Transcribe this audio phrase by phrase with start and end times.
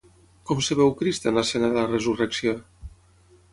[0.51, 2.57] Com es veu Crist en l'escena de la Resurrecció?